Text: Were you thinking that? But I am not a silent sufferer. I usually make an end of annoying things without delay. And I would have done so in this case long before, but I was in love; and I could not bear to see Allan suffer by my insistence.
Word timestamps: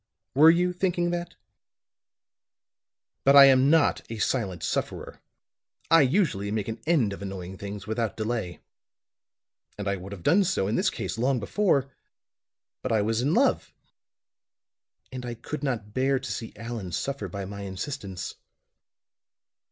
Were 0.33 0.49
you 0.49 0.73
thinking 0.73 1.11
that? 1.11 1.35
But 3.23 3.35
I 3.35 3.45
am 3.45 3.69
not 3.69 4.01
a 4.09 4.17
silent 4.17 4.63
sufferer. 4.63 5.21
I 5.91 6.01
usually 6.01 6.49
make 6.49 6.67
an 6.67 6.81
end 6.87 7.13
of 7.13 7.21
annoying 7.21 7.55
things 7.59 7.85
without 7.85 8.17
delay. 8.17 8.61
And 9.77 9.87
I 9.87 9.97
would 9.97 10.11
have 10.11 10.23
done 10.23 10.43
so 10.43 10.65
in 10.67 10.73
this 10.75 10.89
case 10.89 11.19
long 11.19 11.39
before, 11.39 11.91
but 12.81 12.91
I 12.91 13.03
was 13.03 13.21
in 13.21 13.35
love; 13.35 13.71
and 15.11 15.23
I 15.23 15.35
could 15.35 15.61
not 15.63 15.93
bear 15.93 16.17
to 16.17 16.31
see 16.31 16.51
Allan 16.55 16.93
suffer 16.93 17.27
by 17.27 17.45
my 17.45 17.61
insistence. 17.61 18.33